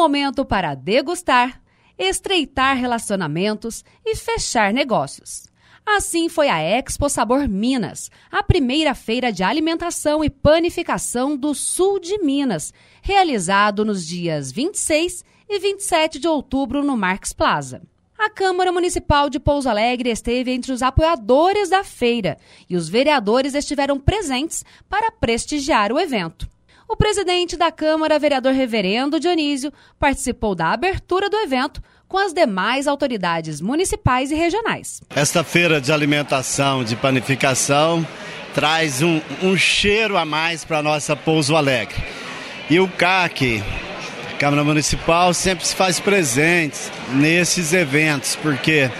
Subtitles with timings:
[0.00, 1.60] momento para degustar,
[1.98, 5.46] estreitar relacionamentos e fechar negócios.
[5.84, 12.00] Assim foi a Expo Sabor Minas, a primeira feira de alimentação e panificação do sul
[12.00, 12.72] de Minas,
[13.02, 17.82] realizado nos dias 26 e 27 de outubro no Marx Plaza.
[18.18, 22.38] A Câmara Municipal de Pouso Alegre esteve entre os apoiadores da feira
[22.68, 26.48] e os vereadores estiveram presentes para prestigiar o evento.
[26.90, 32.88] O presidente da Câmara, vereador Reverendo Dionísio, participou da abertura do evento com as demais
[32.88, 35.00] autoridades municipais e regionais.
[35.14, 38.04] Esta feira de alimentação, de panificação,
[38.52, 42.02] traz um, um cheiro a mais para a nossa Pouso Alegre.
[42.68, 43.62] E o CAC,
[44.40, 46.76] Câmara Municipal, sempre se faz presente
[47.12, 48.90] nesses eventos, porque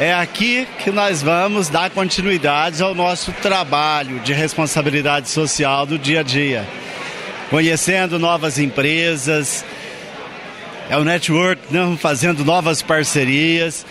[0.00, 6.20] é aqui que nós vamos dar continuidade ao nosso trabalho de responsabilidade social do dia
[6.20, 6.66] a dia.
[7.50, 9.64] Conhecendo novas empresas,
[10.88, 11.96] é o network, né?
[12.00, 13.86] fazendo novas parcerias.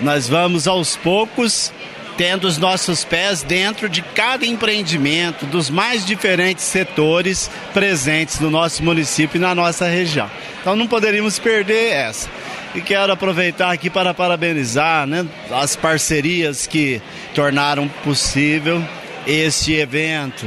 [0.00, 1.72] Nós vamos aos poucos
[2.18, 8.82] tendo os nossos pés dentro de cada empreendimento, dos mais diferentes setores presentes no nosso
[8.82, 10.28] município e na nossa região.
[10.60, 12.28] Então não poderíamos perder essa.
[12.74, 17.00] E quero aproveitar aqui para parabenizar né, as parcerias que
[17.34, 18.84] tornaram possível
[19.24, 20.44] este evento.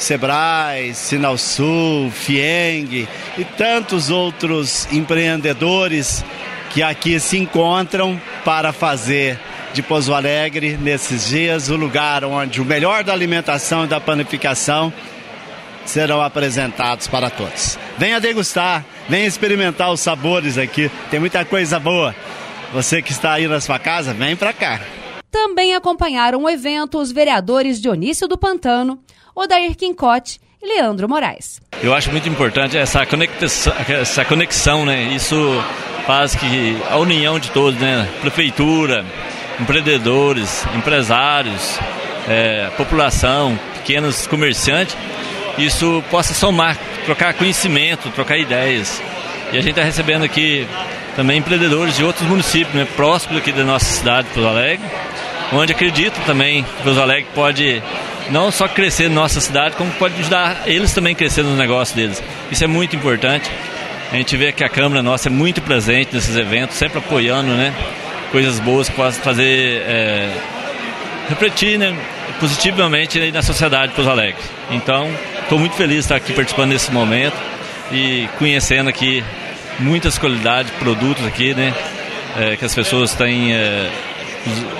[0.00, 3.06] Sebrae, Sinal Sul, Fieng
[3.36, 6.24] e tantos outros empreendedores
[6.70, 9.38] que aqui se encontram para fazer
[9.74, 14.90] de Pozo Alegre nesses dias o lugar onde o melhor da alimentação e da panificação
[15.84, 17.78] serão apresentados para todos.
[17.98, 22.14] Venha degustar, venha experimentar os sabores aqui, tem muita coisa boa.
[22.72, 24.80] Você que está aí na sua casa, vem para cá.
[25.30, 28.98] Também acompanharam o evento os vereadores Dionísio do Pantano,
[29.34, 31.60] Odair Quincote e Leandro Moraes.
[31.82, 35.04] Eu acho muito importante essa conexão, essa conexão, né?
[35.14, 35.36] Isso
[36.06, 38.08] faz que a união de todos, né?
[38.20, 39.04] Prefeitura,
[39.60, 41.78] empreendedores, empresários,
[42.28, 44.96] é, população, pequenos comerciantes,
[45.56, 49.00] isso possa somar, trocar conhecimento, trocar ideias.
[49.52, 50.66] E a gente está recebendo aqui
[51.16, 54.84] também empreendedores de outros municípios, né, próximos aqui da nossa cidade, Pouso Alegre,
[55.52, 57.82] onde acredito também que Pouso Alegre pode
[58.30, 61.96] não só crescer na nossa cidade, como pode ajudar eles também a crescer nos negócios
[61.96, 62.22] deles.
[62.50, 63.50] Isso é muito importante.
[64.12, 67.74] A gente vê que a Câmara nossa é muito presente nesses eventos, sempre apoiando né,
[68.32, 70.30] coisas boas que possam fazer é,
[71.28, 71.96] refletir né,
[72.40, 74.42] positivamente na sociedade de Pouso Alegre.
[74.70, 75.08] Então,
[75.42, 77.36] estou muito feliz de estar aqui participando desse momento
[77.92, 79.24] e conhecendo aqui
[79.78, 81.72] muitas qualidades de produtos aqui, né,
[82.36, 83.90] é, que as pessoas têm é,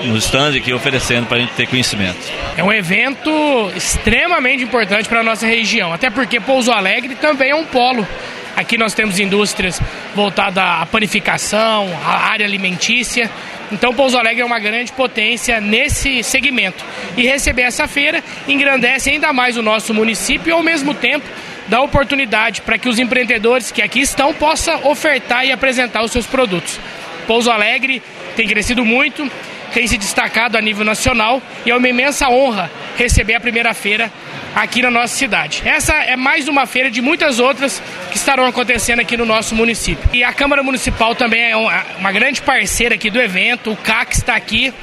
[0.05, 2.17] no stand aqui oferecendo para a gente ter conhecimento.
[2.57, 3.31] É um evento
[3.75, 8.07] extremamente importante para a nossa região, até porque Pouso Alegre também é um polo.
[8.55, 9.81] Aqui nós temos indústrias
[10.13, 13.29] voltadas à panificação, à área alimentícia.
[13.71, 16.83] Então Pouso Alegre é uma grande potência nesse segmento.
[17.15, 21.25] E receber essa feira engrandece ainda mais o nosso município e ao mesmo tempo
[21.67, 26.25] dá oportunidade para que os empreendedores que aqui estão possam ofertar e apresentar os seus
[26.25, 26.79] produtos.
[27.25, 28.01] Pouso Alegre
[28.35, 29.29] tem crescido muito,
[29.73, 34.11] tem se destacado a nível nacional e é uma imensa honra receber a primeira feira
[34.55, 35.61] aqui na nossa cidade.
[35.65, 40.09] Essa é mais uma feira de muitas outras que estarão acontecendo aqui no nosso município.
[40.13, 44.35] E a Câmara Municipal também é uma grande parceira aqui do evento, o CAC está
[44.35, 44.73] aqui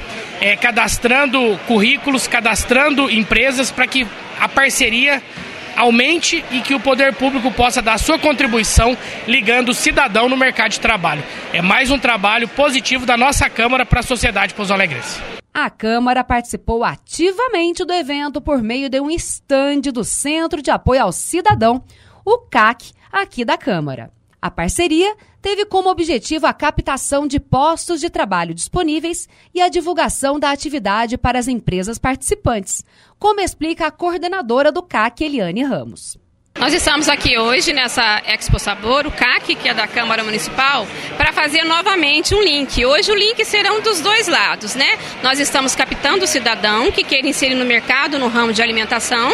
[0.41, 4.07] é, cadastrando currículos, cadastrando empresas para que
[4.39, 5.21] a parceria
[5.79, 8.97] aumente e que o poder público possa dar sua contribuição
[9.27, 11.23] ligando o cidadão no mercado de trabalho.
[11.53, 15.19] É mais um trabalho positivo da nossa Câmara para a sociedade pozoalegrense.
[15.53, 21.01] A Câmara participou ativamente do evento por meio de um estande do Centro de Apoio
[21.03, 21.83] ao Cidadão,
[22.25, 24.11] o CAC, aqui da Câmara.
[24.41, 30.39] A parceria teve como objetivo a captação de postos de trabalho disponíveis e a divulgação
[30.39, 32.85] da atividade para as empresas participantes,
[33.17, 36.17] como explica a coordenadora do CAC, Eliane Ramos.
[36.57, 40.87] Nós estamos aqui hoje nessa Expo Sabor, o CAC, que é da Câmara Municipal,
[41.17, 42.85] para fazer novamente um link.
[42.85, 44.97] Hoje o link serão dos dois lados, né?
[45.21, 49.33] Nós estamos captando o cidadão que queira inserir no mercado no ramo de alimentação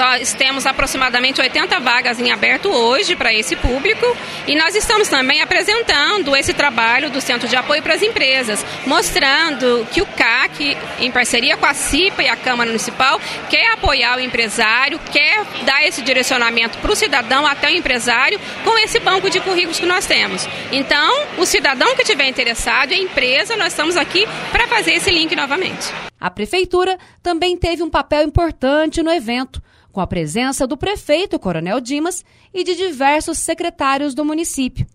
[0.00, 4.16] nós temos aproximadamente 80 vagas em aberto hoje para esse público
[4.46, 9.86] e nós estamos também apresentando esse trabalho do Centro de Apoio para as Empresas, mostrando
[9.92, 13.20] que o CAC, em parceria com a CIPA e a Câmara Municipal,
[13.50, 18.78] quer apoiar o empresário, quer dar esse direcionamento para o cidadão até o empresário com
[18.78, 20.48] esse banco de currículos que nós temos.
[20.72, 25.36] Então, o cidadão que estiver interessado a empresa, nós estamos aqui para fazer esse link
[25.36, 25.92] novamente.
[26.18, 29.60] A Prefeitura também teve um papel importante no evento
[29.92, 34.86] com a presença do prefeito Coronel Dimas e de diversos secretários do município.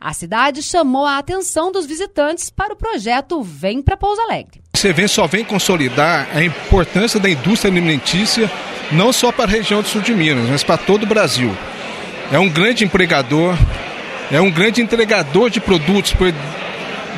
[0.00, 4.62] A cidade chamou a atenção dos visitantes para o projeto Vem para Pouso Alegre.
[4.72, 8.48] Esse evento só vem consolidar a importância da indústria alimentícia,
[8.92, 11.50] não só para a região do sul de Minas, mas para todo o Brasil.
[12.30, 13.56] É um grande empregador,
[14.30, 16.14] é um grande entregador de produtos.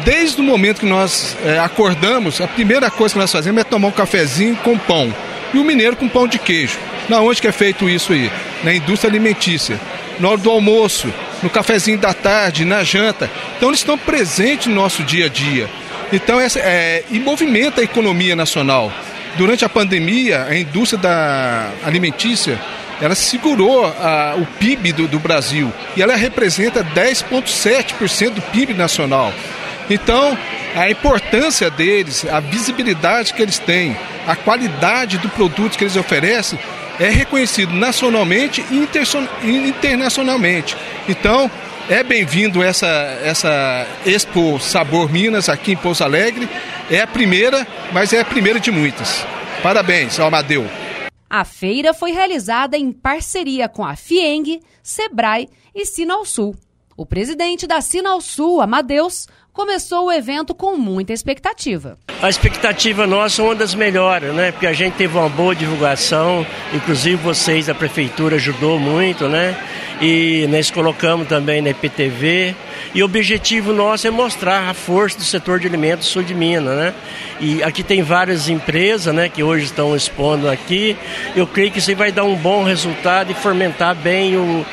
[0.05, 3.88] Desde o momento que nós é, acordamos, a primeira coisa que nós fazemos é tomar
[3.88, 5.15] um cafezinho com pão.
[5.53, 6.79] E o mineiro com pão de queijo.
[7.11, 8.31] Na onde que é feito isso aí?
[8.62, 9.81] Na indústria alimentícia.
[10.21, 11.12] Na hora do almoço,
[11.43, 13.29] no cafezinho da tarde, na janta.
[13.57, 15.69] Então eles estão presentes no nosso dia a dia.
[16.12, 18.93] Então, essa, é, e movimenta a economia nacional.
[19.37, 22.61] Durante a pandemia, a indústria da alimentícia
[23.01, 29.33] ela segurou a, o PIB do, do, Brasil e ela representa 10,7% do PIB nacional.
[29.89, 30.39] Então,
[30.77, 33.97] a importância deles, a visibilidade que eles têm,
[34.29, 36.57] a qualidade do produto que eles oferecem
[37.00, 38.76] é reconhecido nacionalmente e
[39.67, 40.76] internacionalmente.
[41.08, 41.50] Então,
[41.88, 42.87] é bem-vindo essa,
[43.25, 46.47] essa Expo Sabor Minas aqui em Pouso Alegre.
[46.91, 49.26] É a primeira, mas é a primeira de muitas.
[49.62, 50.69] Parabéns ao Amadeu.
[51.29, 56.55] A feira foi realizada em parceria com a FIENG, Sebrae e Sinalsul.
[56.97, 61.99] O presidente da Sinalsul, Amadeus, começou o evento com muita expectativa.
[62.23, 64.52] A expectativa nossa é uma das melhores, né?
[64.52, 69.56] Porque a gente teve uma boa divulgação, inclusive vocês, a prefeitura ajudou muito, né?
[70.00, 72.55] E nós colocamos também na IPTV.
[72.94, 76.76] E o objetivo nosso é mostrar a força do setor de alimentos sul de Minas,
[76.76, 76.94] né?
[77.41, 80.97] E aqui tem várias empresas, né, que hoje estão expondo aqui.
[81.35, 84.67] Eu creio que isso vai dar um bom resultado e fomentar bem o,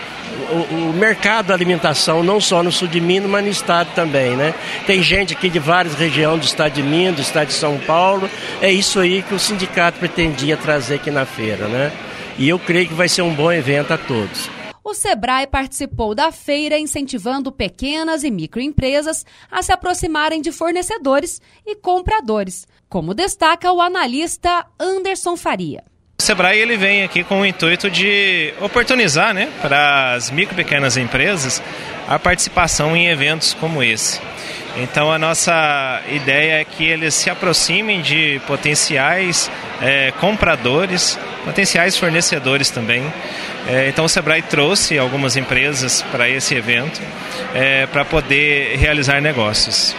[0.51, 4.35] o, o, mercado da alimentação, não só no sul de Minas, mas no estado também,
[4.35, 4.53] né?
[4.85, 8.29] Tem gente aqui de várias regiões do estado de Minas, do estado de São Paulo.
[8.61, 11.91] É isso aí que o sindicato pretendia trazer aqui na feira, né?
[12.37, 14.49] E eu creio que vai ser um bom evento a todos.
[14.83, 21.75] O Sebrae participou da feira incentivando pequenas e microempresas a se aproximarem de fornecedores e
[21.75, 25.83] compradores, como destaca o analista Anderson Faria.
[26.19, 30.57] O Sebrae ele vem aqui com o intuito de oportunizar né, para as micro e
[30.57, 31.61] pequenas empresas
[32.07, 34.19] a participação em eventos como esse.
[34.77, 42.71] Então a nossa ideia é que eles se aproximem de potenciais é, compradores, potenciais fornecedores
[42.71, 43.13] também.
[43.67, 46.99] É, então o Sebrae trouxe algumas empresas para esse evento
[47.53, 49.95] é, para poder realizar negócios.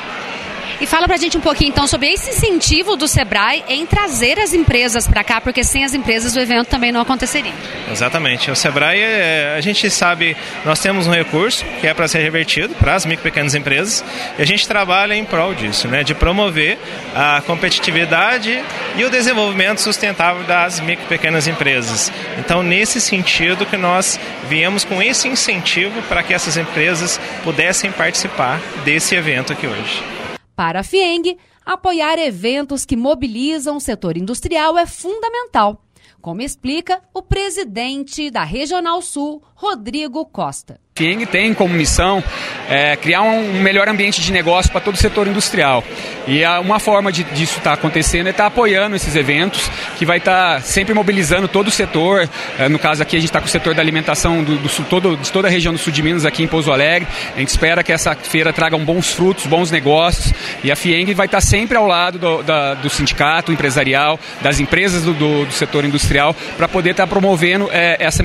[0.80, 4.52] E fala pra gente um pouquinho então sobre esse incentivo do Sebrae em trazer as
[4.52, 7.52] empresas para cá, porque sem as empresas o evento também não aconteceria.
[7.90, 8.50] Exatamente.
[8.50, 12.74] O Sebrae, é, a gente sabe, nós temos um recurso que é para ser revertido
[12.76, 14.04] para as micro e pequenas empresas
[14.38, 16.78] e a gente trabalha em prol disso, né, de promover
[17.14, 18.62] a competitividade
[18.96, 22.12] e o desenvolvimento sustentável das micro e pequenas empresas.
[22.38, 28.60] Então, nesse sentido que nós viemos com esse incentivo para que essas empresas pudessem participar
[28.84, 30.17] desse evento aqui hoje.
[30.58, 35.84] Para a FIENG, apoiar eventos que mobilizam o setor industrial é fundamental,
[36.20, 40.80] como explica o presidente da Regional Sul, Rodrigo Costa.
[40.98, 42.22] FIENG tem como missão
[42.68, 45.84] é, criar um melhor ambiente de negócio para todo o setor industrial.
[46.26, 50.04] E uma forma de, disso estar tá acontecendo é estar tá apoiando esses eventos, que
[50.04, 52.28] vai estar tá sempre mobilizando todo o setor.
[52.58, 55.16] É, no caso aqui, a gente está com o setor da alimentação do, do todo,
[55.16, 57.06] de toda a região do sul de Minas, aqui em Pouso Alegre.
[57.34, 60.34] A gente espera que essa feira traga bons frutos, bons negócios.
[60.64, 65.04] E a FIENG vai estar sempre ao lado do, da, do sindicato empresarial, das empresas
[65.04, 68.22] do, do, do setor industrial, para poder estar promovendo é, essa,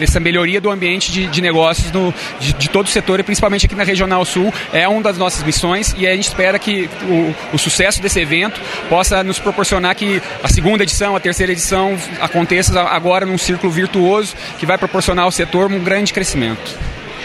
[0.00, 3.66] essa melhoria do ambiente de, de negócios no, de, de, todo o setor e principalmente
[3.66, 4.52] aqui na Regional Sul.
[4.72, 8.60] É uma das nossas missões e a gente espera que o, o sucesso desse evento
[8.88, 14.34] possa nos proporcionar que a segunda edição, a terceira edição aconteça agora num círculo virtuoso
[14.58, 16.78] que vai proporcionar ao setor um grande crescimento.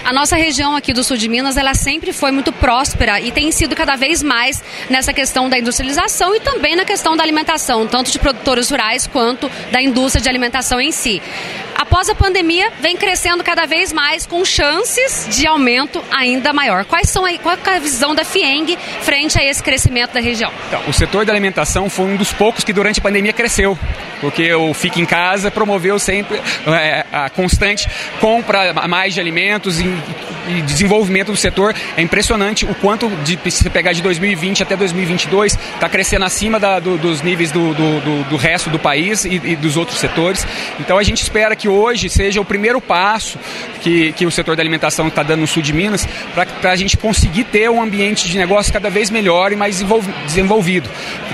[0.03, 3.51] A nossa região aqui do sul de Minas, ela sempre foi muito próspera e tem
[3.51, 8.11] sido cada vez mais nessa questão da industrialização e também na questão da alimentação, tanto
[8.11, 11.21] de produtores rurais quanto da indústria de alimentação em si
[11.79, 16.83] após a pandemia, vem crescendo cada vez mais com chances de aumento ainda maior.
[16.83, 20.51] Quais são aí, qual é a visão da FIENG frente a esse crescimento da região?
[20.67, 23.79] Então, o setor da alimentação foi um dos poucos que durante a pandemia cresceu,
[24.19, 29.79] porque o Fique em Casa promoveu sempre é, a constante compra mais de alimentos
[30.49, 31.75] e, desenvolvimento do setor.
[31.95, 36.79] É impressionante o quanto, de, se pegar de 2020 até 2022, está crescendo acima da,
[36.79, 40.45] do, dos níveis do, do, do, resto do país e, e dos outros setores.
[40.79, 43.37] Então a gente espera que hoje seja o primeiro passo
[43.81, 46.97] que, que o setor da alimentação está dando no sul de Minas para a gente
[46.97, 49.83] conseguir ter um ambiente de negócio cada vez melhor e mais
[50.25, 50.89] desenvolvido.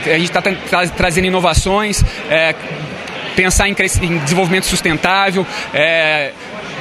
[0.06, 2.56] A gente está tra trazendo inovações, é,
[3.36, 6.32] pensar em, em, desenvolvimento sustentável, é,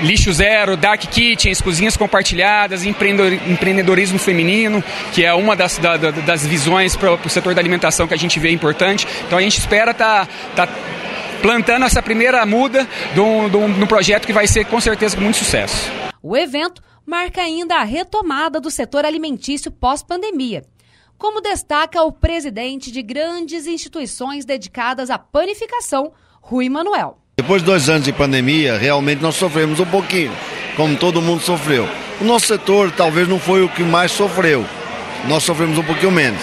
[0.03, 4.83] lixo zero, dark kitchens, cozinhas compartilhadas, empreendedorismo feminino,
[5.13, 8.39] que é uma das, da, das visões para o setor da alimentação que a gente
[8.39, 9.07] vê importante.
[9.27, 10.73] Então a gente espera estar tá, tá
[11.43, 15.91] plantando essa primeira muda de um projeto que vai ser com certeza muito sucesso.
[16.23, 20.63] O evento marca ainda a retomada do setor alimentício pós-pandemia
[21.19, 27.19] como destaca o presidente de grandes instituições dedicadas à panificação, Rui Manuel.
[27.37, 30.31] Depois de dois anos de pandemia, realmente nós sofremos um pouquinho,
[30.77, 31.89] como todo mundo sofreu.
[32.21, 34.65] O nosso setor talvez não foi o que mais sofreu,
[35.27, 36.41] nós sofremos um pouquinho menos.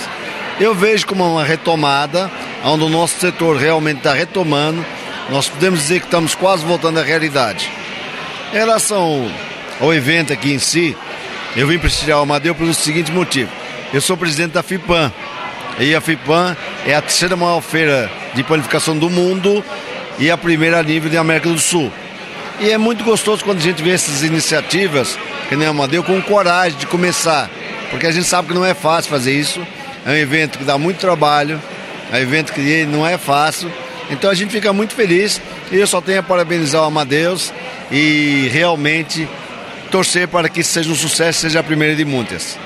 [0.59, 2.29] Eu vejo como uma retomada,
[2.65, 4.85] onde o nosso setor realmente está retomando,
[5.29, 7.71] nós podemos dizer que estamos quase voltando à realidade.
[8.51, 9.31] Em relação
[9.79, 10.95] ao evento aqui em si,
[11.55, 13.49] eu vim prestigiar o Amadeu pelo seguinte motivo.
[13.93, 15.09] Eu sou presidente da FIPAM,
[15.79, 19.63] e a FIPAM é a terceira maior feira de panificação do mundo
[20.21, 21.91] e a primeira a nível da América do Sul.
[22.59, 25.17] E é muito gostoso quando a gente vê essas iniciativas,
[25.49, 27.49] que nem a Amadeu, com coragem de começar.
[27.89, 29.59] Porque a gente sabe que não é fácil fazer isso.
[30.05, 31.59] É um evento que dá muito trabalho,
[32.11, 33.71] é um evento que não é fácil.
[34.11, 37.51] Então a gente fica muito feliz e eu só tenho a parabenizar o Amadeus
[37.91, 39.27] e realmente
[39.89, 42.59] torcer para que seja um sucesso, seja a primeira de muitas.